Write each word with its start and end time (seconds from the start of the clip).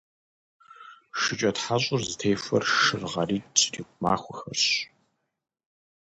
ШыкӀэтхьэщӀыр 1.19 2.01
зытехуэр 2.09 2.63
шыр 2.79 3.03
гъэритӀ 3.11 3.55
щрикъу 3.59 3.99
махуэхэрщ. 4.01 4.65